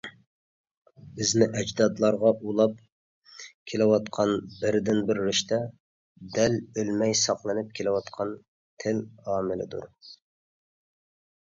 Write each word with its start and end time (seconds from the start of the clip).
بىزنى 1.17 1.47
ئەجدادلارغا 1.59 2.31
ئۇلاپ 2.51 2.79
كېلىۋاتقان 3.73 4.33
بىردىنبىر 4.63 5.21
رىشتە 5.29 5.61
دەل 6.39 6.59
ئۆلمەي 6.71 7.17
ساقلىنىپ 7.23 7.73
كېلىۋاتقان 7.81 8.35
تىل 8.87 9.07
ئامىلىدۇر. 9.35 9.89